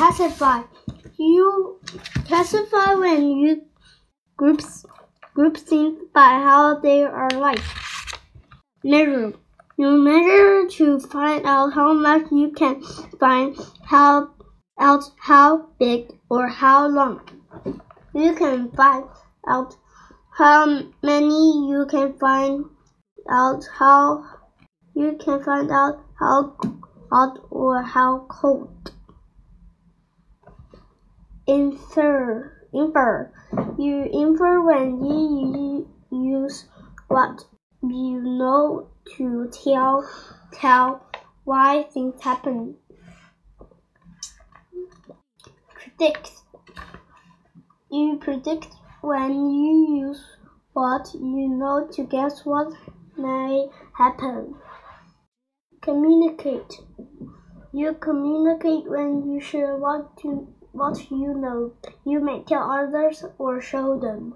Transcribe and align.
Classify. 0.00 0.62
You 1.18 1.78
classify 2.24 2.94
when 2.94 3.28
you 3.32 3.66
groups 4.34 4.86
group 5.34 5.58
things 5.58 5.98
by 6.14 6.40
how 6.40 6.80
they 6.80 7.02
are 7.02 7.28
like. 7.32 7.60
Measure. 8.82 9.34
You 9.76 9.90
measure 10.02 10.66
to 10.78 11.00
find 11.00 11.44
out 11.44 11.74
how 11.74 11.92
much 11.92 12.32
you 12.32 12.50
can 12.52 12.80
find 13.20 13.54
how 13.84 14.30
out 14.80 15.04
how 15.18 15.68
big 15.78 16.18
or 16.30 16.48
how 16.48 16.88
long. 16.88 17.20
You 18.14 18.34
can 18.34 18.70
find 18.70 19.04
out 19.46 19.76
how 20.32 20.64
many 21.02 21.68
you 21.68 21.84
can 21.90 22.18
find 22.18 22.64
out 23.30 23.68
how 23.78 24.24
you 24.94 25.18
can 25.22 25.44
find 25.44 25.70
out 25.70 26.00
how 26.18 26.56
hot 27.12 27.38
or 27.50 27.82
how 27.82 28.24
cold. 28.30 28.92
Infer 31.50 32.60
infer. 32.72 33.32
You 33.76 34.04
infer 34.04 34.60
when 34.62 35.04
you 35.04 35.88
use 36.12 36.66
what 37.08 37.44
you 37.82 38.20
know 38.22 38.86
to 39.16 39.50
tell 39.50 40.08
tell 40.52 41.04
why 41.42 41.82
things 41.92 42.22
happen. 42.22 42.76
Predict. 45.74 46.30
You 47.90 48.18
predict 48.20 48.68
when 49.00 49.50
you 49.50 50.06
use 50.06 50.24
what 50.72 51.12
you 51.14 51.48
know 51.48 51.88
to 51.94 52.04
guess 52.04 52.44
what 52.44 52.72
may 53.18 53.66
happen. 53.98 54.54
Communicate. 55.82 56.80
You 57.72 57.94
communicate 57.94 58.88
when 58.88 59.28
you 59.28 59.40
share 59.40 59.76
what 59.76 60.16
to 60.18 60.46
what 60.72 61.10
you 61.10 61.34
know. 61.34 61.72
You 62.04 62.20
may 62.20 62.40
tell 62.40 62.70
others 62.70 63.24
or 63.38 63.60
show 63.60 63.96
them. 63.96 64.34